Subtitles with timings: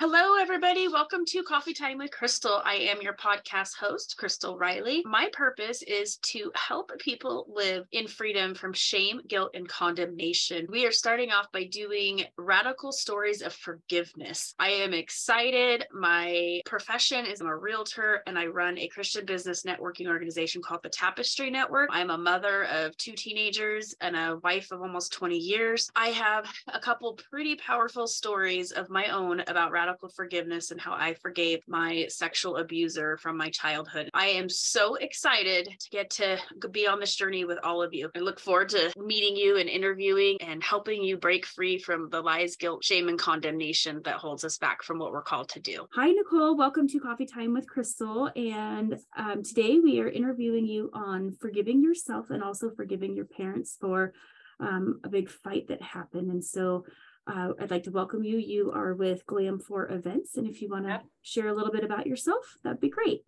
[0.00, 0.86] Hello, everybody.
[0.86, 2.62] Welcome to Coffee Time with Crystal.
[2.64, 5.04] I am your podcast host, Crystal Reilley.
[5.04, 10.68] My purpose is to help people live in freedom from shame, guilt, and condemnation.
[10.68, 14.54] We are starting off by doing radical stories of forgiveness.
[14.60, 15.84] I am excited.
[15.92, 20.84] My profession is I'm a realtor and I run a Christian business networking organization called
[20.84, 21.88] the Tapestry Network.
[21.92, 25.90] I'm a mother of two teenagers and a wife of almost 20 years.
[25.96, 30.78] I have a couple pretty powerful stories of my own about radical radical forgiveness and
[30.78, 34.10] how I forgave my sexual abuser from my childhood.
[34.12, 36.38] I am so excited to get to
[36.70, 38.10] be on this journey with all of you.
[38.14, 42.20] I look forward to meeting you and interviewing and helping you break free from the
[42.20, 45.86] lies, guilt, shame, and condemnation that holds us back from what we're called to do.
[45.94, 46.58] Hi, Nichole.
[46.58, 48.30] Welcome to Coffee Time with Crystal.
[48.36, 53.78] And um, today we are interviewing you on forgiving yourself and also forgiving your parents
[53.80, 54.12] for
[54.60, 56.30] um, a big fight that happened.
[56.30, 56.84] And so
[57.28, 58.38] uh, I'd like to welcome you.
[58.38, 60.36] You are with Glam for Events.
[60.36, 63.22] And if you want to share a little bit about yourself, that'd be great.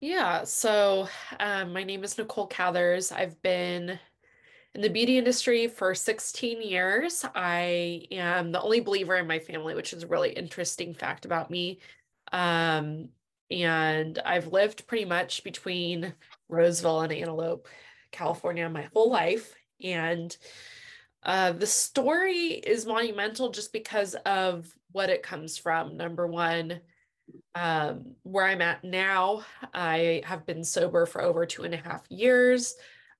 [0.00, 0.44] Yeah.
[0.44, 3.12] So um, my name is Nichole Cathers.
[3.12, 3.98] I've been
[4.74, 7.24] in the beauty industry for 16 years.
[7.34, 11.50] I am the only believer in my family, which is a really interesting fact about
[11.50, 11.80] me.
[12.32, 13.10] Um,
[13.50, 16.14] and I've lived pretty much between
[16.48, 17.68] Roseville and Antelope,
[18.10, 19.54] California, my whole life.
[19.82, 20.36] And
[21.22, 25.96] uh, the story is monumental just because of what it comes from.
[25.96, 26.80] Number one,
[27.54, 32.04] um, where I'm at now, I have been sober for over two and a half
[32.08, 32.74] years.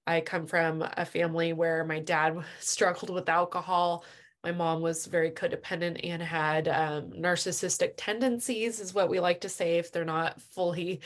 [0.07, 4.05] I come from a family where my dad struggled with alcohol.
[4.43, 9.51] My mom was very codependent and had um, narcissistic tendencies, is what we like to
[9.51, 11.01] say if they're not fully,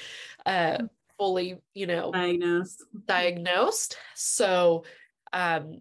[0.47, 0.79] uh,
[1.19, 2.85] fully, you know, diagnosed.
[3.07, 3.97] Diagnosed.
[4.15, 4.85] So,
[5.33, 5.81] um,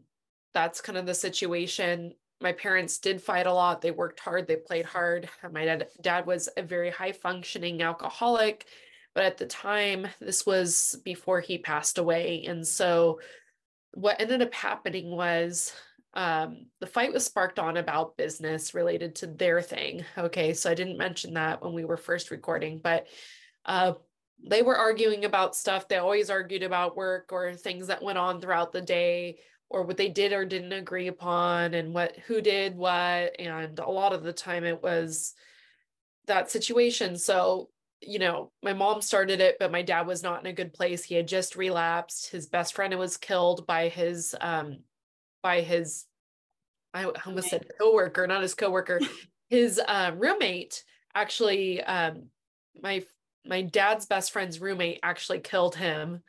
[0.53, 2.13] that's kind of the situation.
[2.41, 3.81] My parents did fight a lot.
[3.81, 4.47] They worked hard.
[4.47, 5.29] They played hard.
[5.51, 8.65] My dad, dad was a very high functioning alcoholic,
[9.15, 12.45] but at the time, this was before he passed away.
[12.47, 13.19] And so,
[13.93, 15.71] what ended up happening was
[16.15, 20.03] um, the fight was sparked on about business related to their thing.
[20.17, 23.07] Okay, so I didn't mention that when we were first recording, but
[23.65, 23.93] uh,
[24.45, 25.87] they were arguing about stuff.
[25.87, 29.37] They always argued about work or things that went on throughout the day
[29.69, 33.89] or what they did or didn't agree upon and what who did what and a
[33.89, 35.33] lot of the time it was
[36.27, 37.17] that situation.
[37.17, 37.69] So
[38.05, 41.03] you know my mom started it but my dad was not in a good place.
[41.03, 42.29] He had just relapsed.
[42.31, 44.79] His best friend was killed by his um
[45.41, 46.05] by his
[46.93, 48.99] i almost said coworker not his coworker.
[49.49, 52.29] His uh, roommate actually um
[52.81, 53.03] my
[53.45, 56.23] my dad's best friend's roommate actually killed him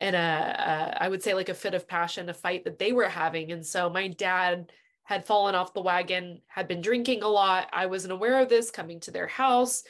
[0.00, 2.92] in a, a I would say like a fit of passion, a fight that they
[2.92, 3.52] were having.
[3.52, 4.72] And so my dad
[5.04, 7.68] had fallen off the wagon, had been drinking a lot.
[7.72, 9.82] I wasn't aware of this coming to their house.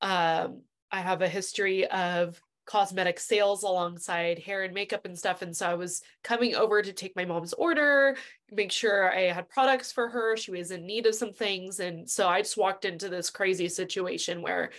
[0.00, 5.42] Um, I have a history of cosmetic sales alongside hair and makeup and stuff.
[5.42, 8.16] And so I was coming over to take my mom's order,
[8.50, 10.36] make sure I had products for her.
[10.36, 11.80] She was in need of some things.
[11.80, 14.70] And so I just walked into this crazy situation where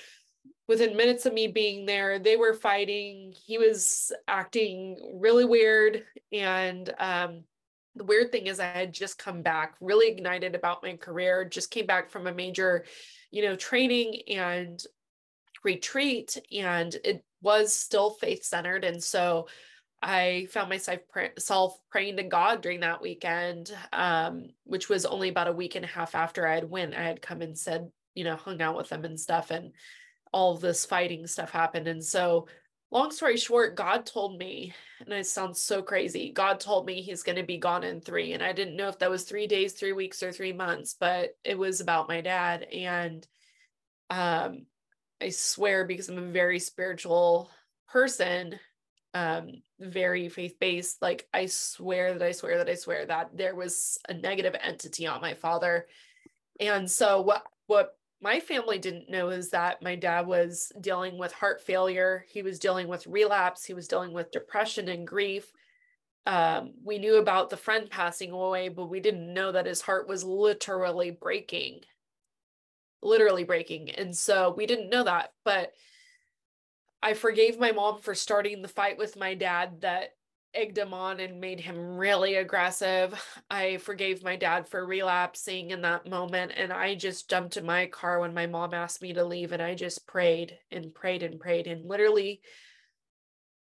[0.67, 3.33] within minutes of me being there, they were fighting.
[3.45, 6.03] He was acting really weird.
[6.31, 7.43] And um,
[7.95, 11.71] the weird thing is, I had just come back, really ignited about my career, just
[11.71, 12.85] came back from a major,
[13.31, 14.81] you know, training and
[15.63, 16.37] retreat.
[16.51, 18.85] And it was still faith centered.
[18.85, 19.47] And so
[20.01, 20.99] I found myself
[21.39, 25.85] self praying to God during that weekend, um, which was only about a week and
[25.85, 26.95] a half after I had went.
[26.95, 29.51] I had come and said, you know, hung out with them and stuff.
[29.51, 29.71] And
[30.33, 31.87] all this fighting stuff happened.
[31.87, 32.47] And so,
[32.91, 37.23] long story short, God told me, and it sounds so crazy, God told me he's
[37.23, 38.33] going to be gone in three.
[38.33, 41.35] And I didn't know if that was three days, three weeks, or three months, but
[41.43, 42.63] it was about my dad.
[42.63, 43.25] And
[44.09, 44.65] um,
[45.21, 47.49] I swear, because I'm a very spiritual
[47.87, 48.59] person,
[49.13, 53.55] um, very faith based, like I swear that I swear that I swear that there
[53.55, 55.87] was a negative entity on my father.
[56.59, 61.33] And so, what, what my family didn't know is that my dad was dealing with
[61.33, 62.25] heart failure.
[62.31, 63.65] He was dealing with relapse.
[63.65, 65.51] He was dealing with depression and grief.
[66.25, 70.07] Um, we knew about the friend passing away, but we didn't know that his heart
[70.07, 71.81] was literally breaking,
[73.01, 73.89] literally breaking.
[73.89, 75.33] And so we didn't know that.
[75.43, 75.73] But
[77.01, 80.11] I forgave my mom for starting the fight with my dad that
[80.53, 83.13] egged him on and made him really aggressive.
[83.49, 86.53] I forgave my dad for relapsing in that moment.
[86.55, 89.51] And I just jumped in my car when my mom asked me to leave.
[89.51, 91.67] And I just prayed and prayed and prayed.
[91.67, 92.41] And literally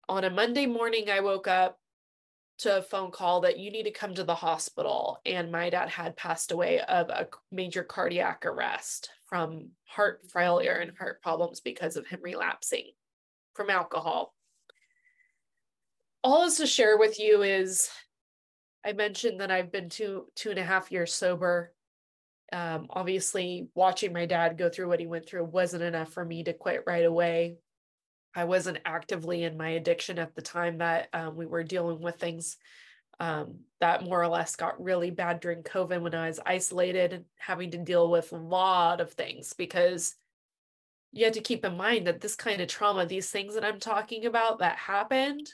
[0.09, 1.79] on a Monday morning, I woke up
[2.57, 5.19] to a phone call that you need to come to the hospital.
[5.25, 10.97] And my dad had passed away of a major cardiac arrest from heart failure and
[10.97, 12.91] heart problems because of him relapsing
[13.53, 14.33] from alcohol.
[16.25, 17.87] All is to share with you is
[18.83, 21.71] I mentioned that I've been two two and a half years sober.
[22.51, 26.43] Um, obviously, watching my dad go through what he went through wasn't enough for me
[26.45, 27.57] to quit right away.
[28.35, 32.15] I wasn't actively in my addiction at the time that um, we were dealing with
[32.15, 32.57] things
[33.19, 37.25] um, that more or less got really bad during COVID when I was isolated and
[37.37, 40.15] having to deal with a lot of things because
[41.11, 43.79] you have to keep in mind that this kind of trauma, these things that I'm
[43.79, 45.53] talking about that happened,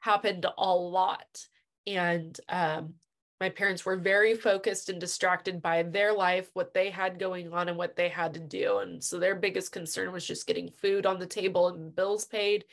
[0.00, 1.46] happened a lot.
[1.86, 2.94] And um,
[3.40, 7.68] my parents were very focused and distracted by their life, what they had going on,
[7.68, 8.78] and what they had to do.
[8.78, 12.64] And so their biggest concern was just getting food on the table and bills paid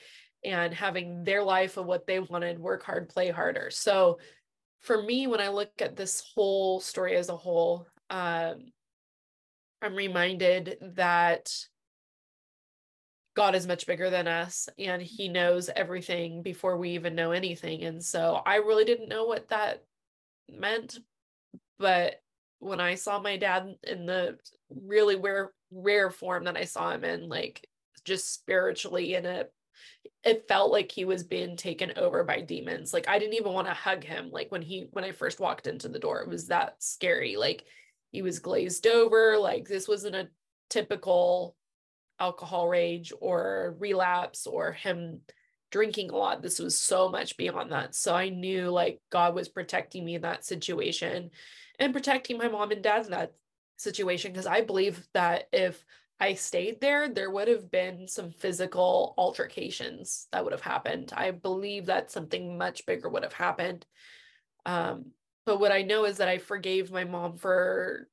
[0.43, 3.69] and having their life of what they wanted work hard, play harder.
[3.69, 4.19] So
[4.81, 8.71] for me, when I look at this whole story as a whole, um,
[9.81, 11.51] I'm reminded that
[13.35, 17.83] God is much bigger than us and he knows everything before we even know anything.
[17.83, 19.83] And so I really didn't know what that
[20.49, 20.97] meant.
[21.77, 22.21] But
[22.59, 24.37] when I saw my dad in the
[24.69, 27.67] really rare, rare form that I saw him in, like
[28.05, 29.45] just spiritually in a
[30.23, 32.93] it felt like he was being taken over by demons.
[32.93, 34.29] Like I didn't even want to hug him.
[34.31, 37.35] Like when he when I first walked into the door, it was that scary.
[37.35, 37.63] Like
[38.11, 39.37] he was glazed over.
[39.37, 40.29] Like this wasn't a
[40.69, 41.55] typical
[42.19, 45.21] alcohol rage or relapse or him
[45.71, 46.41] drinking a lot.
[46.41, 47.95] This was so much beyond that.
[47.95, 51.31] So I knew like God was protecting me in that situation
[51.79, 53.33] and protecting my mom and dad in that
[53.77, 55.83] situation because I believe that if
[56.19, 61.11] I stayed there, there would have been some physical altercations that would have happened.
[61.15, 63.85] I believe that something much bigger would have happened.
[64.65, 65.07] Um,
[65.45, 68.07] but what I know is that I forgave my mom for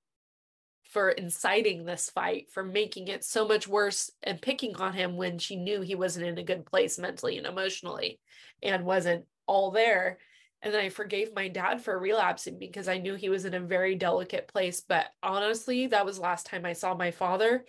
[0.90, 5.38] for inciting this fight, for making it so much worse and picking on him when
[5.38, 8.20] she knew he wasn't in a good place mentally and emotionally
[8.62, 10.18] and wasn't all there.
[10.60, 13.60] And then I forgave my dad for relapsing because I knew he was in a
[13.60, 14.80] very delicate place.
[14.80, 17.64] But honestly, that was last time I saw my father.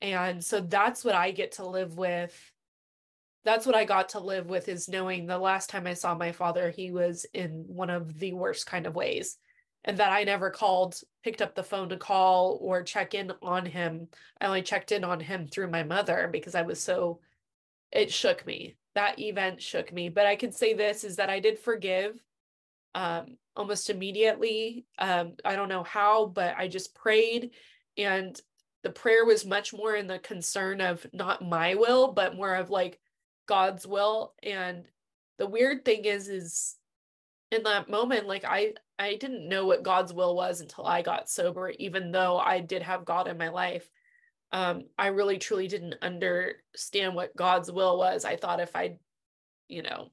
[0.00, 2.52] And so that's what I get to live with.
[3.44, 6.32] That's what I got to live with is knowing the last time I saw my
[6.32, 9.36] father, he was in one of the worst kind of ways
[9.84, 13.66] and that I never called, picked up the phone to call or check in on
[13.66, 14.08] him.
[14.40, 17.20] I only checked in on him through my mother because I was so,
[17.90, 18.76] it shook me.
[18.94, 20.08] That event shook me.
[20.08, 22.22] But I can say this is that I did forgive
[22.94, 24.86] um, almost immediately.
[24.98, 27.50] Um, I don't know how, but I just prayed.
[27.96, 28.38] And
[28.82, 32.70] the prayer was much more in the concern of not my will, but more of
[32.70, 33.00] like
[33.46, 34.34] God's will.
[34.42, 34.84] And
[35.38, 36.76] the weird thing is, is
[37.50, 41.28] in that moment, like I I didn't know what God's will was until I got
[41.28, 43.88] sober, even though I did have God in my life.
[44.52, 48.24] Um, I really truly didn't understand what God's will was.
[48.24, 48.96] I thought if I,
[49.68, 50.08] you know,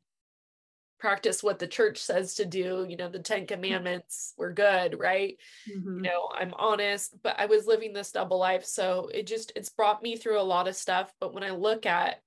[0.99, 5.37] practice what the church says to do, you know, the 10 commandments were good, right?
[5.69, 5.97] Mm-hmm.
[5.97, 8.65] You know, I'm honest, but I was living this double life.
[8.65, 11.13] So it just, it's brought me through a lot of stuff.
[11.19, 12.21] But when I look at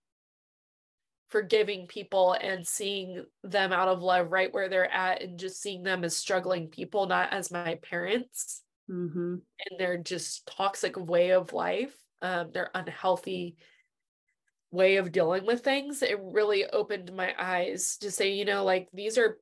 [1.32, 5.82] forgiving people and seeing them out of love right where they're at and just seeing
[5.82, 9.37] them as struggling people not as my parents mm-hmm.
[9.37, 13.56] and their just toxic way of life um, their unhealthy
[14.71, 18.88] way of dealing with things it really opened my eyes to say you know like
[18.92, 19.38] these are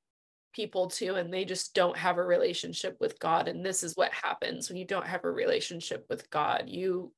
[0.52, 4.12] people too and they just don't have a relationship with god and this is what
[4.12, 7.12] happens when you don't have a relationship with god you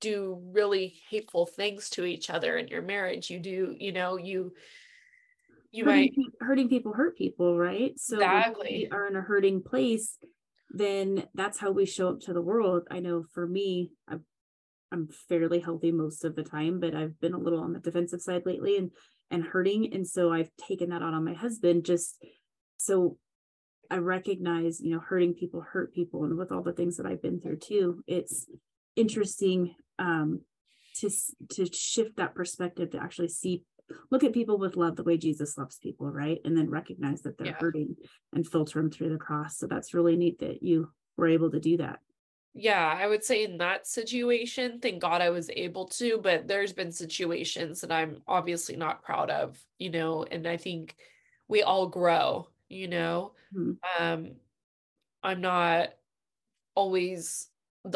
[0.00, 3.30] do really hateful things to each other in your marriage.
[3.30, 4.52] You do you know you
[5.72, 7.92] you hurting, might hurting people hurt people right?
[7.98, 8.88] So exactly.
[8.90, 10.16] we are in a hurting place
[10.70, 12.86] then that's how we show up to the world.
[12.90, 14.16] I know for me i
[14.92, 18.20] i'm fairly healthy most of the time but i've been a little on the defensive
[18.20, 18.90] side lately and
[19.30, 19.92] and hurting.
[19.92, 22.16] And so i've taken that out on my husband just
[22.76, 23.16] so
[23.90, 26.24] i recognize you know hurting people hurt people.
[26.24, 28.46] And with all the things that i've been through too it's
[28.96, 30.40] interesting um,
[30.96, 31.10] to
[31.50, 33.62] to shift that perspective to actually see
[34.10, 36.38] look at people with love the way Jesus loves people, right?
[36.44, 37.56] And then recognize that they're yeah.
[37.58, 37.96] hurting
[38.32, 39.58] and filter them through the cross.
[39.58, 41.98] So that's really neat that you were able to do that.
[42.52, 46.72] Yeah, I would say in that situation, thank God I was able to, but there's
[46.72, 50.96] been situations that I'm obviously not proud of, you know, and I think
[51.46, 53.32] we all grow, you know.
[53.54, 54.04] Mm-hmm.
[54.04, 54.32] Um
[55.22, 55.90] I'm not
[56.74, 57.48] always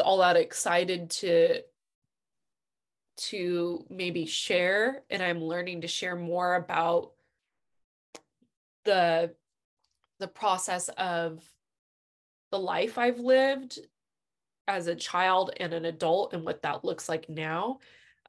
[0.03, 1.61] all that excited to
[3.17, 7.11] to maybe share and i'm learning to share more about
[8.83, 9.33] the
[10.19, 11.43] the process of
[12.51, 13.79] the life i've lived
[14.67, 17.79] as a child and an adult and what that looks like now.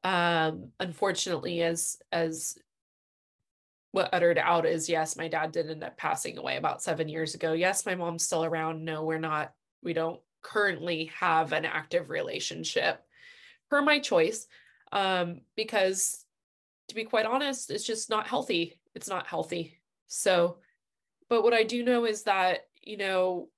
[0.05, 2.59] Um, unfortunately, as as
[3.93, 7.35] what uttered out is yes, my dad did end up passing away about seven years
[7.35, 7.55] ago.
[7.55, 8.85] Yes, my mom's still around.
[8.85, 13.03] No, we're not, we don't currently have an active relationship
[13.71, 14.47] per my choice.
[14.93, 16.25] Um, because
[16.89, 18.79] to be quite honest, it's just not healthy.
[18.95, 19.81] It's not healthy.
[20.07, 20.59] So,
[21.29, 23.49] but what I do know is that, you know,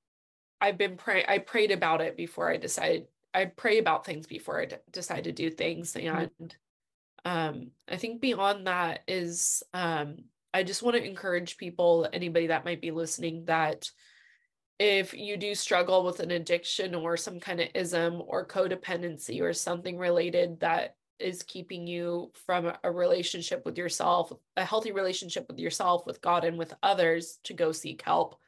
[0.61, 4.61] I've been praying, I prayed about it before I decided, I pray about things before
[4.61, 5.93] I d- decide to do things.
[5.93, 6.25] Mm-hmm.
[6.41, 6.57] And
[7.25, 12.65] um, I think beyond that is, um, I just want to encourage people, anybody that
[12.65, 13.91] might be listening, that
[14.79, 19.53] if you do struggle with an addiction or some kind of ism or codependency or
[19.53, 25.59] something related that is keeping you from a relationship with yourself, a healthy relationship with
[25.59, 28.39] yourself, with God, and with others, to go seek help.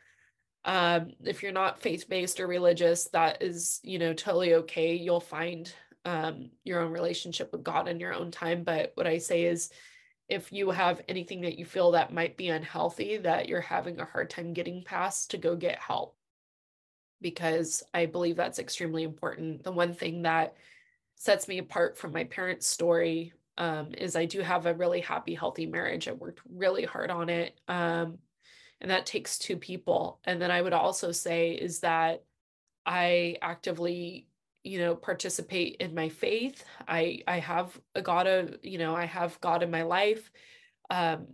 [0.64, 4.94] Um, if you're not faith based or religious, that is, you know, totally okay.
[4.94, 5.72] You'll find
[6.04, 8.64] um, your own relationship with God in your own time.
[8.64, 9.70] But what I say is,
[10.28, 14.04] if you have anything that you feel that might be unhealthy, that you're having a
[14.04, 16.14] hard time getting past, to go get help.
[17.20, 19.64] Because I believe that's extremely important.
[19.64, 20.54] The one thing that
[21.20, 25.34] sets me apart from my parents' story um, is I do have a really happy,
[25.34, 26.08] healthy marriage.
[26.08, 27.60] I worked really hard on it.
[27.68, 28.16] Um,
[28.80, 30.18] and that takes two people.
[30.24, 32.24] And then I would also say is that
[32.86, 34.28] I actively,
[34.64, 36.64] you know, participate in my faith.
[36.88, 40.30] I I have a God of, you know, I have God in my life.
[40.88, 41.26] Um,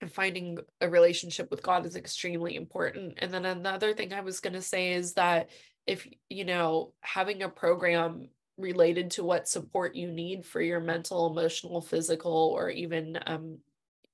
[0.00, 3.14] and finding a relationship with God is extremely important.
[3.18, 5.50] And then another thing I was going to say is that
[5.84, 8.28] if, you know, having a program
[8.58, 13.58] related to what support you need for your mental, emotional, physical, or even um,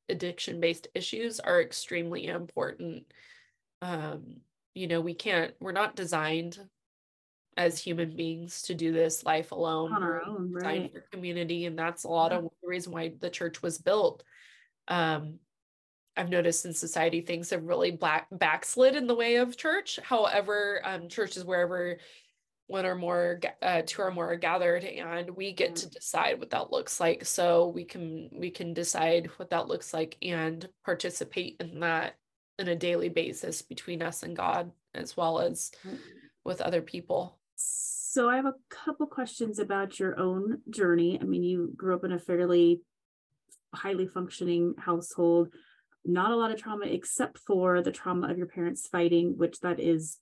[0.08, 3.04] addiction based issues are extremely important.
[3.80, 4.38] Um,
[4.74, 6.58] you know, we can't, we're not designed
[7.56, 9.92] as human beings to do this life alone.
[9.92, 10.92] On our own, right?
[10.92, 12.38] For community, and that's a lot yeah.
[12.38, 14.22] of the reason why the church was built.
[14.88, 15.38] Um,
[16.16, 19.98] I've noticed in society things have really black backslid in the way of church.
[20.02, 21.98] However, um, churches wherever
[22.72, 26.50] one or more uh, two or more are gathered and we get to decide what
[26.50, 27.24] that looks like.
[27.24, 32.14] So we can we can decide what that looks like and participate in that
[32.58, 35.70] in a daily basis between us and god as well as
[36.44, 37.38] with other people.
[37.56, 41.18] So i have a couple questions about your own journey.
[41.20, 42.80] I mean you grew up in a fairly
[43.74, 45.48] highly functioning household
[46.04, 49.78] not a lot of trauma except for the trauma of your parents fighting which that
[49.78, 50.18] is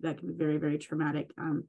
[0.00, 1.64] that can be very very traumatic um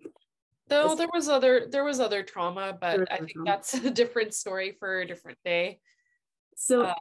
[0.68, 3.46] though there was other there was other trauma but i think trauma.
[3.46, 5.80] that's a different story for a different day.
[6.58, 6.94] So uh,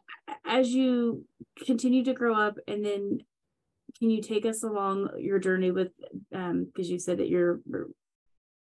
[0.44, 1.24] as you
[1.64, 3.20] continue to grow up and then
[3.98, 5.92] can you take us along your journey with
[6.34, 7.60] um because you said that you're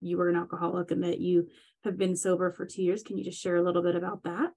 [0.00, 1.48] you were an alcoholic and that you
[1.82, 3.02] have been sober for two years.
[3.02, 4.52] Can you just share a little bit about that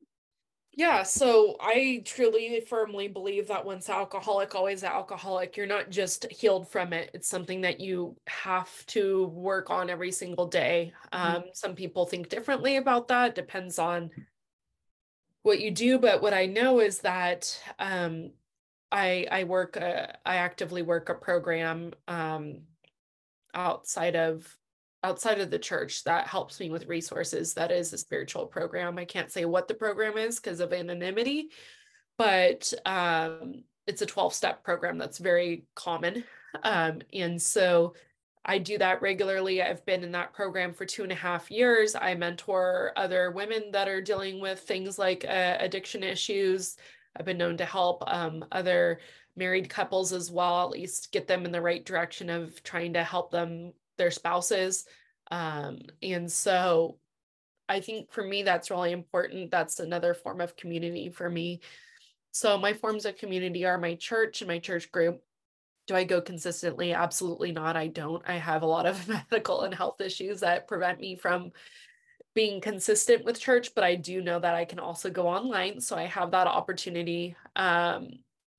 [0.77, 5.57] yeah, so I truly firmly believe that once alcoholic, always alcoholic.
[5.57, 7.09] You're not just healed from it.
[7.15, 10.93] It's something that you have to work on every single day.
[11.11, 11.35] Mm-hmm.
[11.37, 14.11] Um, some people think differently about that, depends on
[15.41, 15.97] what you do.
[15.97, 18.29] But what I know is that um,
[18.91, 22.59] I I work a, I actively work a program um,
[23.55, 24.55] outside of
[25.03, 28.97] outside of the church that helps me with resources that is a spiritual program.
[28.97, 31.49] I can't say what the program is because of anonymity
[32.17, 36.23] but um, it's a 12 step program that's very common
[36.63, 37.93] um, and so
[38.45, 39.61] i do that regularly.
[39.61, 41.95] I've been in that program for two and a half years.
[41.95, 46.77] I mentor other women that are dealing with things like uh, addiction issues.
[47.15, 48.99] I've been known to help um, other
[49.35, 53.03] married couples as well at least get them in the right direction of trying to
[53.03, 54.85] help them their spouses.
[55.31, 56.99] Um, and so
[57.69, 59.51] I think for me, that's really important.
[59.51, 61.61] That's another form of community for me.
[62.31, 65.21] So my forms of community are my church and my church group.
[65.87, 66.93] Do I go consistently?
[66.93, 67.75] Absolutely not.
[67.75, 68.21] I don't.
[68.27, 71.51] I have a lot of medical and health issues that prevent me from
[72.35, 75.81] being consistent with church, but I do know that I can also go online.
[75.81, 77.35] So I have that opportunity.
[77.55, 78.09] Um,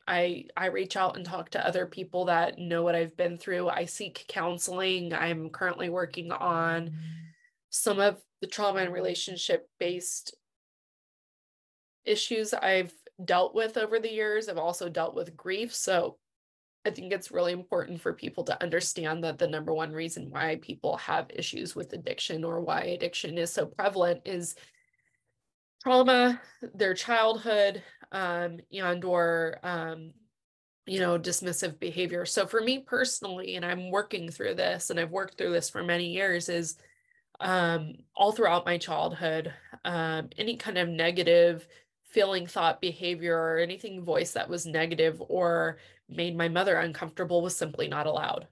[0.09, 3.69] I I reach out and talk to other people that know what I've been through.
[3.69, 5.12] I seek counseling.
[5.12, 6.93] I'm currently working on
[7.71, 10.35] some of the trauma and relationship based
[12.05, 14.49] issues I've dealt with over the years.
[14.49, 15.75] I've also dealt with grief.
[15.75, 16.17] So
[16.87, 20.59] I think it's really important for people to understand that the number one reason why
[20.62, 24.55] people have issues with addiction or why addiction is so prevalent is
[25.83, 26.41] trauma,
[26.75, 30.12] their childhood, um, and or um,
[30.87, 32.25] you know dismissive behavior.
[32.25, 35.83] So for me personally, and I'm working through this, and I've worked through this for
[35.83, 36.77] many years, is
[37.41, 39.53] um, all throughout my childhood.
[39.85, 41.67] Um, any kind of negative
[42.05, 47.55] feeling, thought, behavior, or anything voice that was negative or made my mother uncomfortable was
[47.55, 48.49] simply not allowed.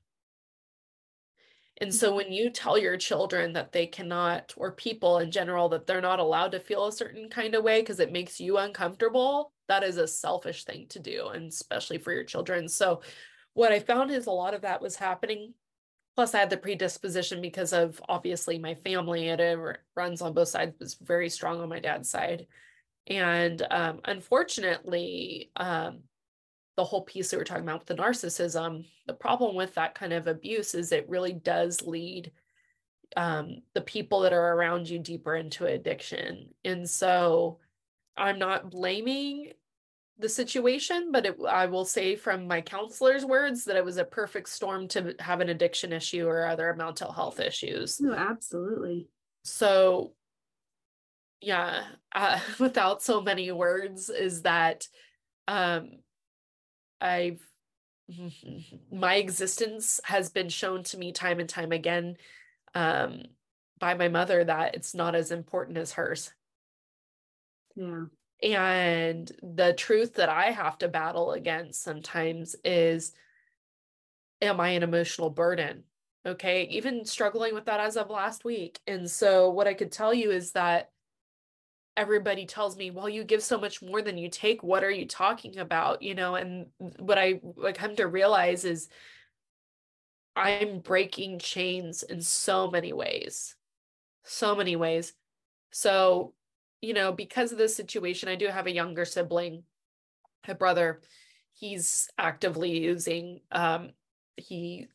[1.79, 5.87] And so when you tell your children that they cannot, or people in general, that
[5.87, 9.53] they're not allowed to feel a certain kind of way because it makes you uncomfortable,
[9.69, 12.67] that is a selfish thing to do, and especially for your children.
[12.69, 13.03] So
[13.53, 15.53] what I found is a lot of that was happening.
[16.15, 19.29] Plus, I had the predisposition because of obviously my family.
[19.29, 19.59] It
[19.95, 22.47] runs on both sides, was very strong on my dad's side.
[23.07, 26.01] And um, unfortunately, um,
[26.77, 30.13] the whole piece that we're talking about with the narcissism, the problem with that kind
[30.13, 32.31] of abuse is it really does lead
[33.17, 36.51] um, the people that are around you deeper into addiction.
[36.65, 37.59] And so
[38.17, 39.53] I'm not blaming
[40.19, 44.05] the situation, but it, I will say from my counselor's words that it was a
[44.05, 48.01] perfect storm to have an addiction issue or other mental health issues.
[48.01, 49.09] No, absolutely.
[49.45, 50.13] So,
[51.41, 54.87] yeah, uh, without so many words, is that
[55.49, 55.91] um,
[57.01, 57.41] I've
[58.93, 62.17] my existence has been shown to me time and time again
[62.75, 63.23] um,
[63.79, 66.33] by my mother that it's not as important as hers.
[67.75, 68.05] Yeah.
[68.43, 73.13] And the truth that I have to battle against sometimes is
[74.41, 75.85] am I an emotional burden?
[76.25, 76.65] Okay.
[76.71, 78.79] Even struggling with that as of last week.
[78.87, 80.91] And so, what I could tell you is that
[81.97, 84.63] everybody tells me, well, you give so much more than you take.
[84.63, 86.03] What are you talking about?
[86.03, 86.67] You know, and
[86.99, 87.41] what I
[87.75, 88.89] come to realize is
[90.35, 93.57] I'm breaking chains in so many ways.
[94.25, 95.15] So many ways.
[95.71, 96.35] So,
[96.81, 99.63] you know, because of this situation, I do have a younger sibling,
[100.47, 101.01] a brother.
[101.55, 103.91] He's actively using um
[104.37, 104.89] he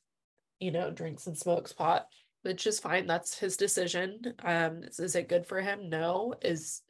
[0.59, 2.05] you know, drinks and smokes pot
[2.43, 3.05] which is fine.
[3.05, 4.33] That's his decision.
[4.43, 5.89] Um, is, is, it good for him?
[5.89, 6.33] No.
[6.41, 6.81] Is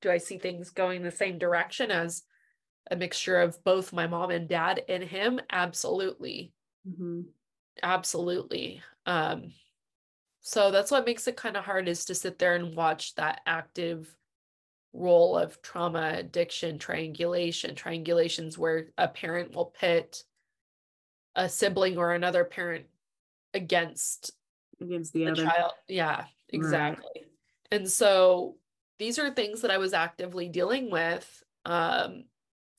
[0.00, 2.22] do I see things going the same direction as
[2.90, 5.40] a mixture of both my mom and dad and him?
[5.50, 6.52] Absolutely.
[6.88, 7.22] Mm-hmm.
[7.82, 8.82] Absolutely.
[9.06, 9.52] Um,
[10.40, 13.40] so that's what makes it kind of hard is to sit there and watch that
[13.46, 14.14] active
[14.92, 17.74] role of trauma, addiction, triangulation.
[17.74, 20.22] Triangulations where a parent will pit
[21.34, 22.84] a sibling or another parent
[23.54, 24.32] against
[24.80, 25.72] against the, the other child.
[25.88, 27.10] Yeah, exactly.
[27.16, 27.26] Right.
[27.72, 28.56] And so
[28.98, 32.24] these are things that I was actively dealing with um,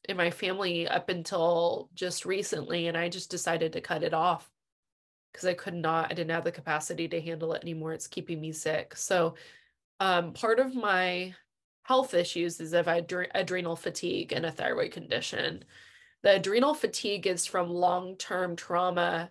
[0.08, 2.88] in my family up until just recently.
[2.88, 4.49] And I just decided to cut it off
[5.32, 7.93] because I could not, I didn't have the capacity to handle it anymore.
[7.93, 8.95] It's keeping me sick.
[8.95, 9.36] So,
[9.99, 11.34] um, part of my
[11.84, 15.63] health issues is if I had adrenal fatigue and a thyroid condition.
[16.23, 19.30] The adrenal fatigue is from long term trauma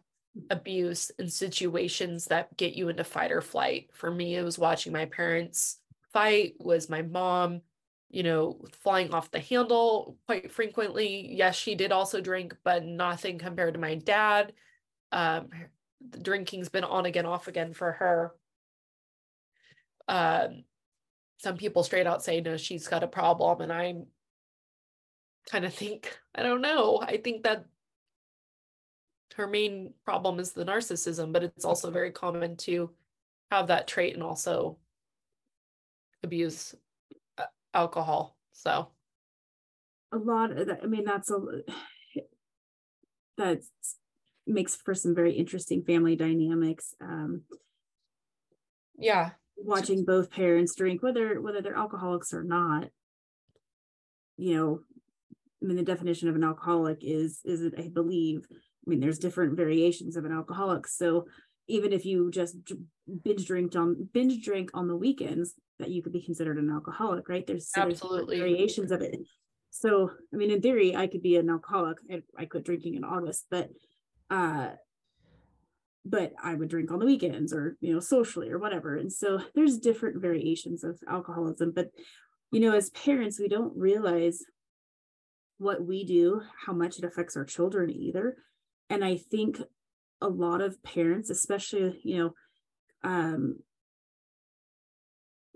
[0.51, 3.91] abuse and situations that get you into fight or flight.
[3.93, 5.79] For me, it was watching my parents
[6.15, 6.55] fight?
[6.61, 7.61] Was my mom
[8.09, 11.35] you know flying off the handle quite frequently?
[11.35, 14.55] Yes she did also drink but nothing compared to my dad.
[15.13, 15.51] Um
[16.09, 18.33] the drinking's been on again off again for her.
[20.09, 20.65] Um
[21.39, 23.95] some people straight out say no she's got a problem and i
[25.51, 27.01] kind of think i don't know.
[27.03, 27.67] I think that
[29.35, 32.91] her main problem is the narcissism but it's also very common to
[33.51, 34.79] have that trait and also
[36.25, 36.75] abuse
[37.39, 38.37] uh, alcohol.
[38.53, 38.91] So
[40.13, 41.41] a lot of that, I mean, that's a
[43.37, 43.63] that
[44.47, 46.95] makes for some very interesting family dynamics.
[47.01, 47.43] Um,
[48.99, 52.89] yeah, watching both parents drink, whether whether they're alcoholics or not.
[54.37, 54.81] You know,
[55.63, 58.47] I mean, the definition of an alcoholic is is I believe.
[58.51, 60.87] I mean, there's different variations of an alcoholic.
[60.87, 61.25] So
[61.69, 62.57] even if you just
[63.23, 67.29] binge drink on binge drink on the weekends, that you could be considered an alcoholic,
[67.29, 67.47] right?
[67.47, 69.17] There's, so absolutely there's variations of it.
[69.71, 71.99] So, I mean, in theory, I could be an alcoholic.
[72.11, 73.71] I, I quit drinking in August, but
[74.31, 74.69] uh,
[76.05, 78.97] but I would drink on the weekends or you know socially or whatever.
[78.97, 81.91] And so there's different variations of alcoholism, but
[82.53, 84.39] you know, as parents, we don't realize
[85.59, 88.37] what we do, how much it affects our children either.
[88.91, 89.61] And I think
[90.21, 92.35] a lot of parents, especially you know,
[93.03, 93.57] um,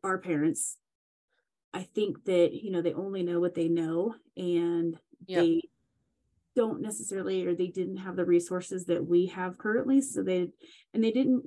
[0.04, 0.76] our parents
[1.72, 5.42] i think that you know they only know what they know and yep.
[5.42, 5.62] they
[6.56, 10.48] don't necessarily or they didn't have the resources that we have currently so they
[10.92, 11.44] and they didn't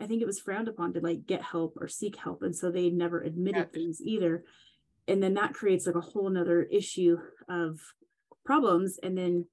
[0.00, 2.70] i think it was frowned upon to like get help or seek help and so
[2.70, 3.72] they never admitted yep.
[3.72, 4.44] things either
[5.08, 7.16] and then that creates like a whole nother issue
[7.48, 7.80] of
[8.44, 9.46] problems and then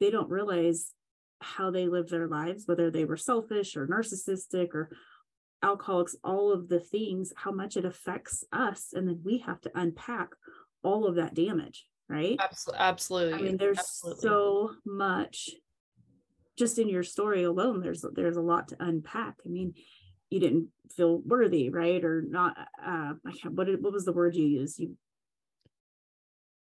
[0.00, 0.92] they don't realize
[1.40, 4.90] how they live their lives whether they were selfish or narcissistic or
[5.62, 9.70] alcoholics all of the things how much it affects us and then we have to
[9.74, 10.28] unpack
[10.82, 12.38] all of that damage right?
[12.78, 14.20] Absolutely i mean there's absolutely.
[14.20, 15.50] so much
[16.56, 19.34] just in your story alone there's there's a lot to unpack.
[19.44, 19.74] I mean
[20.30, 22.04] you didn't feel worthy right?
[22.04, 24.78] Or not uh i can't what, what was the word you used?
[24.78, 24.96] You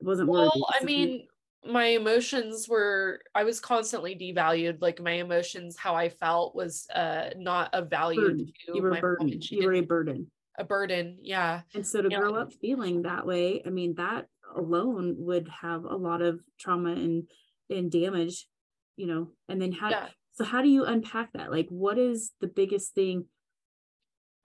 [0.00, 1.26] wasn't well, worthy i mean
[1.66, 7.30] my emotions were i was constantly devalued like my emotions how i felt was uh
[7.36, 8.46] not a value burden.
[8.46, 10.30] to you were burden you were a burden.
[10.58, 11.60] a burden yeah.
[11.74, 15.94] And so to grow up feeling that way i mean that alone would have a
[15.94, 17.24] lot of trauma and
[17.68, 18.46] and damage
[18.96, 20.08] you know and then how yeah.
[20.32, 21.50] so how do you unpack that?
[21.50, 23.26] Like what is the biggest thing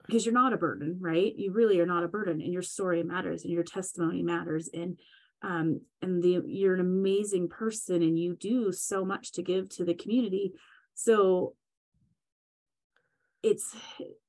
[0.06, 1.32] because you're not a burden right?
[1.36, 4.98] You really are not a burden and your story matters and your testimony matters and
[5.46, 9.84] um, and the you're an amazing person and you do so much to give to
[9.84, 10.54] the community.
[10.94, 11.54] So
[13.44, 13.76] it's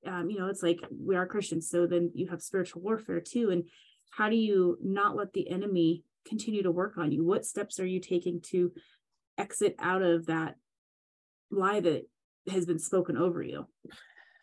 [0.05, 3.49] um, you know it's like we are christians so then you have spiritual warfare too.
[3.49, 3.63] And
[4.11, 7.23] how do you not let the enemy continue to work on you?
[7.23, 8.71] What steps are you taking to
[9.39, 10.55] exit out of that
[11.49, 12.07] lie that
[12.51, 13.65] has been spoken over you?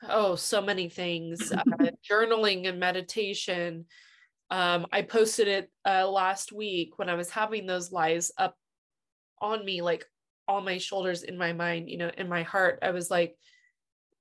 [0.09, 1.53] Oh so many things.
[1.53, 1.63] Uh,
[2.11, 3.85] journaling and meditation
[4.50, 8.57] um, I posted it uh, last week when I was having those lies up
[9.40, 10.04] on me, like
[10.46, 12.78] on my shoulders, in my mind, you know, in my heart.
[12.83, 13.37] I was like,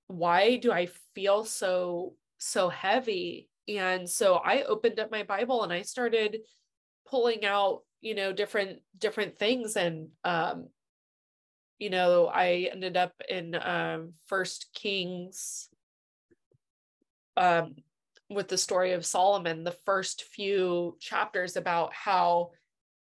[0.07, 3.49] why do I feel so, so heavy?
[3.67, 6.39] And so I opened up my Bible and I started
[7.07, 9.75] pulling out, you know, different, different things.
[9.75, 10.67] And, um,
[11.79, 15.69] you know, I ended up in um, First Kings
[17.35, 17.75] um
[18.33, 22.51] with the story of Solomon, the first few chapters about how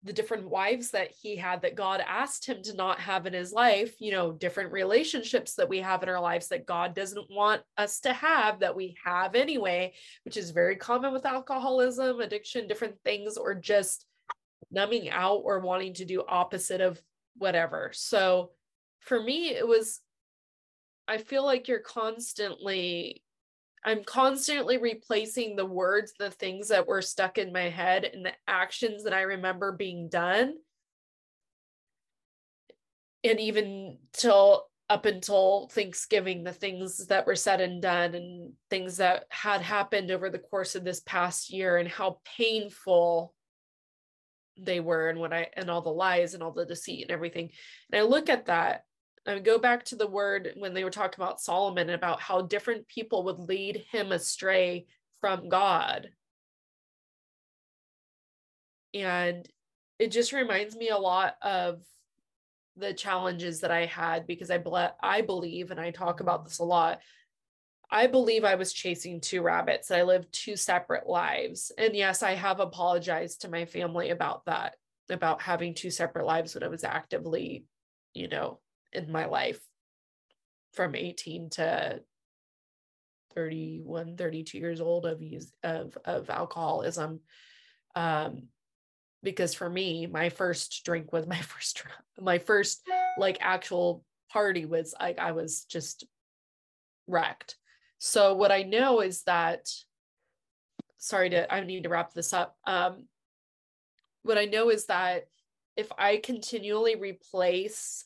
[0.03, 3.53] the different wives that he had that God asked him to not have in his
[3.53, 7.61] life, you know, different relationships that we have in our lives that God doesn't want
[7.77, 9.93] us to have that we have anyway,
[10.25, 14.05] which is very common with alcoholism, addiction, different things, or just
[14.71, 17.01] numbing out or wanting to do opposite of
[17.37, 17.91] whatever.
[17.93, 18.51] So
[18.99, 20.01] for me, it was,
[21.07, 23.22] I feel like you're constantly
[23.85, 28.33] I'm constantly replacing the words, the things that were stuck in my head, and the
[28.47, 30.53] actions that I remember being done.
[33.23, 38.97] And even till up until Thanksgiving, the things that were said and done, and things
[38.97, 43.33] that had happened over the course of this past year, and how painful
[44.57, 47.49] they were, and what I, and all the lies and all the deceit and everything.
[47.91, 48.83] And I look at that
[49.25, 52.41] I go back to the word when they were talking about Solomon and about how
[52.41, 54.85] different people would lead him astray
[55.21, 56.09] from God.
[58.93, 59.47] And
[59.97, 61.81] it just reminds me a lot of
[62.75, 66.59] the challenges that I had because I ble- I believe and I talk about this
[66.59, 66.99] a lot.
[67.89, 69.91] I believe I was chasing two rabbits.
[69.91, 71.71] I lived two separate lives.
[71.77, 74.75] And yes, I have apologized to my family about that,
[75.09, 77.65] about having two separate lives when I was actively,
[78.15, 78.59] you know,
[78.93, 79.59] in my life
[80.73, 82.01] from 18 to
[83.35, 87.19] 31 32 years old of use of of alcoholism
[87.95, 88.43] um
[89.23, 91.83] because for me my first drink was my first
[92.19, 92.81] my first
[93.17, 94.03] like actual
[94.33, 96.05] party was like I was just
[97.07, 97.55] wrecked.
[97.99, 99.69] So what I know is that
[100.97, 103.05] sorry to I need to wrap this up um
[104.23, 105.27] what I know is that
[105.75, 108.05] if I continually replace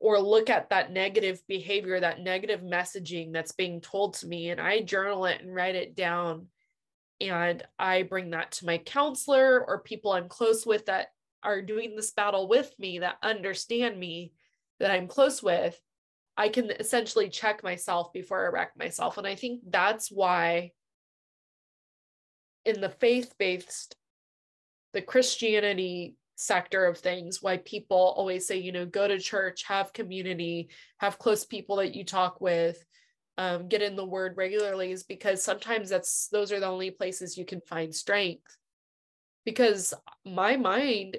[0.00, 4.60] or look at that negative behavior, that negative messaging that's being told to me, and
[4.60, 6.46] I journal it and write it down.
[7.20, 11.08] And I bring that to my counselor or people I'm close with that
[11.42, 14.32] are doing this battle with me, that understand me,
[14.78, 15.78] that I'm close with.
[16.38, 19.18] I can essentially check myself before I wreck myself.
[19.18, 20.72] And I think that's why
[22.64, 23.96] in the faith based,
[24.94, 29.92] the Christianity sector of things why people always say you know go to church have
[29.92, 32.82] community have close people that you talk with
[33.40, 37.38] um, get in the word regularly is because sometimes that's those are the only places
[37.38, 38.54] you can find strength.
[39.46, 39.94] Because
[40.26, 41.16] my mind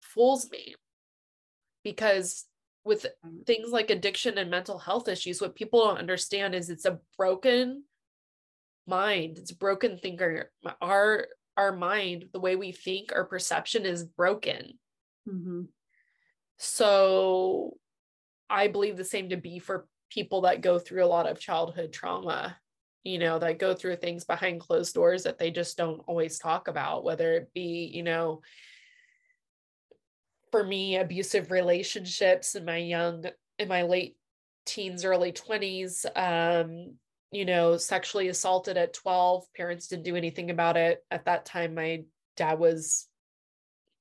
[0.00, 0.76] fools me.
[1.82, 2.44] Because
[2.84, 3.06] with
[3.44, 7.82] things like addiction and mental health issues what people don't understand is it's a broken
[8.86, 11.26] mind it's a broken thinker our
[11.56, 14.78] our mind, the way we think, our perception is broken.
[15.28, 15.62] Mm-hmm.
[16.58, 17.76] So
[18.50, 21.92] I believe the same to be for people that go through a lot of childhood
[21.92, 22.56] trauma,
[23.02, 26.68] you know, that go through things behind closed doors that they just don't always talk
[26.68, 28.40] about, whether it be, you know,
[30.50, 33.24] for me, abusive relationships in my young,
[33.58, 34.16] in my late
[34.66, 36.94] teens, early 20s, um,
[37.34, 39.44] you know, sexually assaulted at 12.
[39.56, 41.04] Parents didn't do anything about it.
[41.10, 42.04] At that time, my
[42.36, 43.08] dad was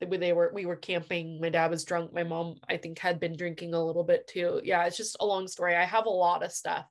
[0.06, 3.38] they were we were camping my dad was drunk my mom i think had been
[3.38, 6.44] drinking a little bit too yeah it's just a long story i have a lot
[6.44, 6.86] of stuff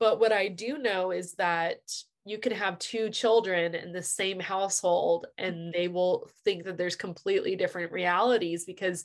[0.00, 1.78] but what i do know is that
[2.24, 6.96] you can have two children in the same household and they will think that there's
[6.96, 9.04] completely different realities because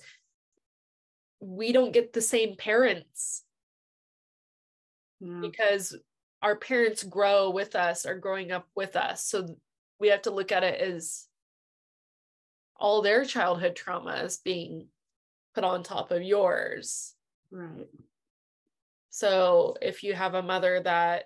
[1.39, 3.43] we don't get the same parents
[5.19, 5.39] yeah.
[5.41, 5.97] because
[6.43, 9.25] our parents grow with us or growing up with us.
[9.25, 9.55] So
[9.99, 11.25] we have to look at it as
[12.75, 14.87] all their childhood traumas being
[15.55, 17.15] put on top of yours.
[17.49, 17.87] Right.
[19.09, 21.25] So if you have a mother that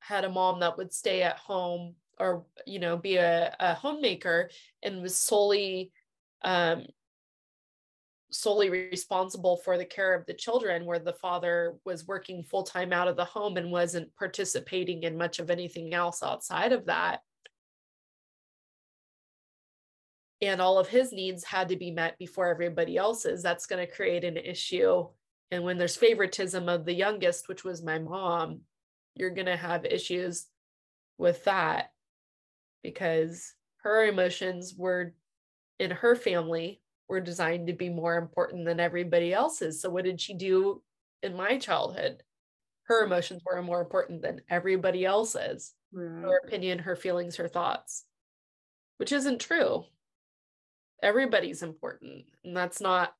[0.00, 4.48] had a mom that would stay at home or you know be a, a homemaker
[4.82, 5.90] and was solely
[6.42, 6.86] um
[8.30, 12.92] solely responsible for the care of the children where the father was working full time
[12.92, 17.20] out of the home and wasn't participating in much of anything else outside of that.
[20.42, 23.42] And all of his needs had to be met before everybody else's.
[23.42, 25.06] That's going to create an issue.
[25.50, 28.62] And when there's favoritism of the youngest which was my mom
[29.16, 30.46] you're going to have issues
[31.18, 31.90] with that
[32.82, 35.14] because her emotions were
[35.78, 39.80] in her family were designed to be more important than everybody else's.
[39.80, 40.82] So what did she do
[41.22, 42.22] in my childhood?
[42.84, 45.72] Her emotions were more important than everybody else's.
[45.92, 46.22] Right.
[46.22, 48.04] Her opinion, her feelings, her thoughts,
[48.98, 49.84] which isn't true.
[51.02, 52.24] Everybody's important.
[52.44, 53.12] And that's not,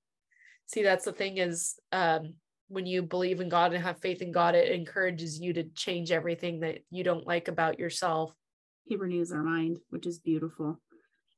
[0.67, 2.35] see, that's the thing is um,
[2.69, 6.11] when you believe in God and have faith in God, it encourages you to change
[6.11, 8.33] everything that you don't like about yourself.
[8.85, 10.81] He renews our mind, which is beautiful.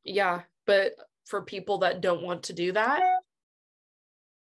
[0.04, 0.42] Yeah.
[0.66, 0.92] But
[1.28, 3.02] for people that don't want to do that,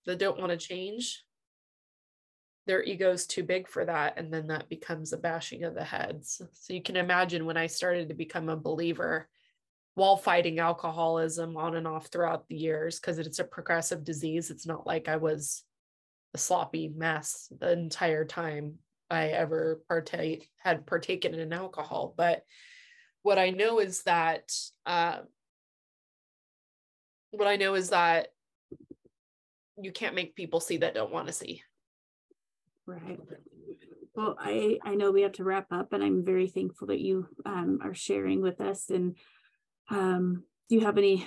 [0.07, 1.25] that don't want to change,
[2.67, 4.19] their ego is too big for that.
[4.19, 6.41] And then that becomes a bashing of the heads.
[6.53, 9.29] So you can imagine when I started to become a believer
[9.95, 14.51] while fighting alcoholism on and off throughout the years, because it's a progressive disease.
[14.51, 15.63] It's not like I was
[16.35, 18.75] a sloppy mess the entire time
[19.09, 22.13] I ever partake had partaken in alcohol.
[22.17, 22.43] But
[23.23, 24.53] what I know is that
[24.85, 25.19] uh,
[27.39, 28.29] what I know is that
[29.81, 31.63] you can't make people see that don't want to see.
[32.87, 33.19] Right.
[34.15, 37.27] Well, I I know we have to wrap up, and I'm very thankful that you
[37.45, 38.91] um, are sharing with us.
[38.91, 39.17] And
[39.91, 41.27] um, do you have any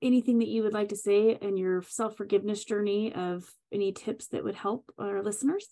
[0.00, 4.28] anything that you would like to say in your self forgiveness journey of any tips
[4.28, 5.66] that would help our listeners?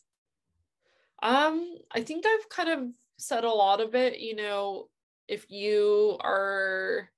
[1.22, 2.88] Um, I think I've kind of
[3.18, 4.18] said a lot of it.
[4.18, 4.88] You know,
[5.28, 7.10] if you are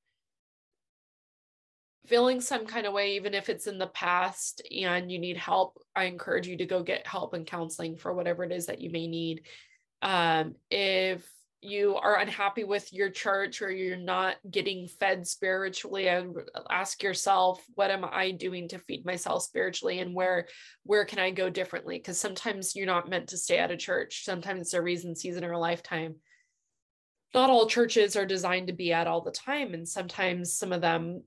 [2.08, 5.78] feeling some kind of way, even if it's in the past and you need help,
[5.94, 8.90] I encourage you to go get help and counseling for whatever it is that you
[8.90, 9.46] may need.
[10.02, 11.28] Um, if
[11.60, 16.36] you are unhappy with your church or you're not getting fed spiritually and
[16.70, 20.46] ask yourself what am i doing to feed myself spiritually and where
[20.84, 21.98] where can i go differently?
[21.98, 24.24] Because sometimes you're not meant to stay at a church.
[24.24, 26.14] Sometimes it's a reason season or a lifetime.
[27.34, 30.80] Not all churches are designed to be at all the time and sometimes some of
[30.80, 31.22] them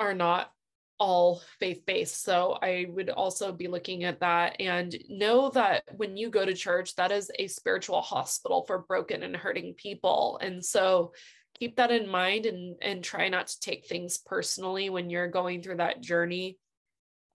[0.00, 0.50] are not
[0.98, 2.22] all faith based.
[2.22, 6.54] So I would also be looking at that and know that when you go to
[6.54, 10.38] church, that is a spiritual hospital for broken and hurting people.
[10.42, 11.12] And so
[11.58, 15.62] keep that in mind and and try not to take things personally when you're going
[15.62, 16.58] through that journey.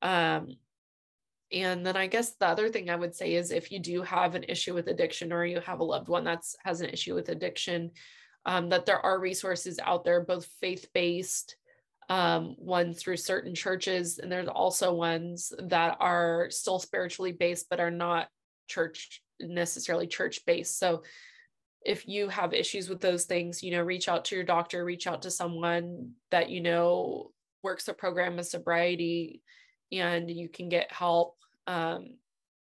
[0.01, 0.58] Um
[1.51, 4.36] and then I guess the other thing I would say is if you do have
[4.36, 7.30] an issue with addiction or you have a loved one that's has an issue with
[7.30, 7.91] addiction,
[8.45, 11.56] um, that there are resources out there, both faith based
[12.10, 17.80] um, ones through certain churches, and there's also ones that are still spiritually based but
[17.80, 18.28] are not
[18.68, 20.78] church necessarily church based.
[20.80, 21.04] So
[21.86, 25.08] if you have issues with those things, you know, reach out to your doctor, reach
[25.08, 27.32] out to someone that you know
[27.63, 29.41] works a program of sobriety,
[29.91, 31.38] and you can get help.
[31.68, 32.18] Um,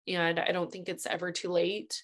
[0.07, 2.03] and I don't think it's ever too late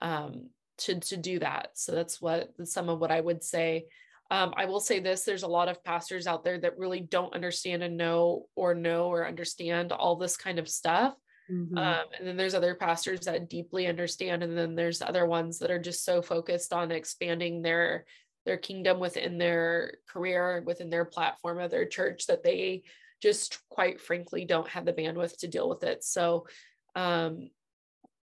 [0.00, 1.70] um, to to do that.
[1.74, 3.86] So that's what some of what I would say.
[4.30, 7.34] Um, I will say this there's a lot of pastors out there that really don't
[7.34, 11.14] understand and know or know or understand all this kind of stuff.
[11.50, 11.78] Mm-hmm.
[11.78, 15.70] Um, and then there's other pastors that deeply understand, and then there's other ones that
[15.70, 18.04] are just so focused on expanding their
[18.44, 22.82] their kingdom within their career, within their platform of their church that they
[23.20, 26.04] just quite frankly don't have the bandwidth to deal with it.
[26.04, 26.46] So
[26.94, 27.50] um,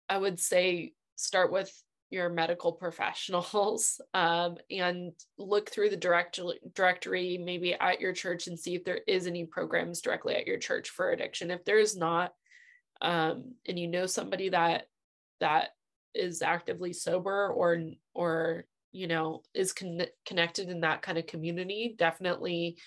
[0.07, 1.71] I would say start with
[2.13, 6.39] your medical professionals um, and look through the direct
[6.73, 10.57] directory maybe at your church and see if there is any programs directly at your
[10.57, 11.51] church for addiction.
[11.51, 12.33] If there is not
[13.01, 14.87] um, and you know somebody that
[15.41, 15.69] that
[16.15, 17.81] is actively sober or
[18.13, 22.77] or you know is con- connected in that kind of community definitely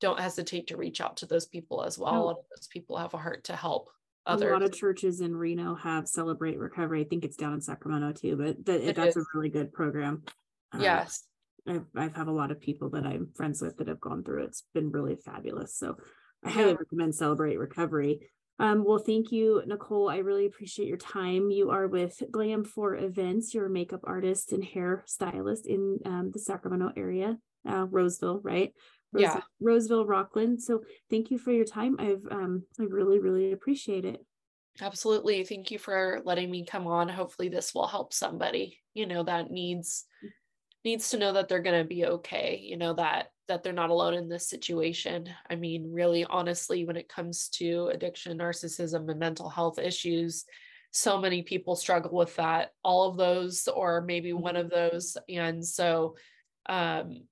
[0.00, 2.28] don't hesitate to reach out to those people as well.
[2.28, 3.88] And those people have a heart to help
[4.26, 4.50] others.
[4.50, 8.12] a lot of churches in reno have celebrate recovery i think it's down in sacramento
[8.12, 9.22] too but that, that's is.
[9.22, 10.22] a really good program
[10.74, 11.24] uh, yes
[11.66, 14.42] I've, I've have a lot of people that i'm friends with that have gone through
[14.42, 14.46] it.
[14.46, 15.96] it's been really fabulous so
[16.44, 16.76] i highly yeah.
[16.78, 18.20] recommend celebrate recovery
[18.58, 20.12] um, well, thank you, Nichole.
[20.12, 21.50] I really appreciate your time.
[21.50, 23.52] You are with Glam for Events.
[23.52, 27.36] You're a makeup artist and hair stylist in um, the Sacramento area,
[27.68, 28.72] uh, Roseville, right?
[29.14, 29.40] Roseville, yeah.
[29.60, 30.60] Roseville, Rocklin.
[30.60, 31.96] So thank you for your time.
[31.98, 34.20] I've um, I really, really appreciate it.
[34.80, 35.44] Absolutely.
[35.44, 37.08] Thank you for letting me come on.
[37.08, 40.04] Hopefully this will help somebody, you know, that needs
[40.84, 43.90] needs to know that they're going to be okay, you know, that that they're not
[43.90, 45.28] alone in this situation.
[45.48, 50.44] I mean, really, honestly, when it comes to addiction, narcissism, and mental health issues,
[50.90, 54.94] so many people struggle with that, all of those, or maybe one of mm-hmm.
[54.94, 55.16] those.
[55.28, 56.16] And so,
[56.66, 57.24] um,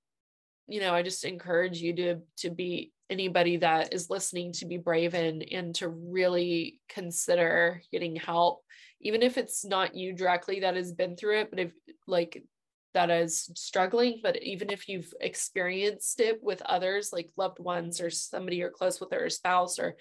[0.67, 4.77] you know, I just encourage you to to be anybody that is listening to be
[4.77, 8.63] brave and and to really consider getting help
[9.01, 11.71] even if it's not you directly that has been through it but if
[12.07, 12.43] like
[12.93, 18.09] that is struggling but even if you've experienced it with others like loved ones or
[18.09, 19.95] somebody you're close with or a spouse or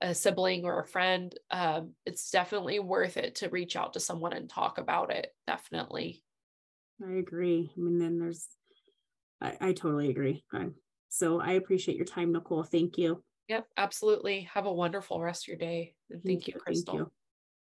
[0.00, 4.32] a sibling or a friend um, it's definitely worth it to reach out to someone
[4.32, 6.22] and talk about it definitely.
[7.04, 7.70] I agree.
[7.76, 8.46] I mean then there's
[9.40, 10.44] i, I totally agree.
[11.08, 12.68] So i appreciate your time nichole.
[12.68, 13.22] Thank you.
[13.48, 14.42] Yep absolutely.
[14.52, 17.12] Have a wonderful rest of your day and thank, thank you crystal thank you.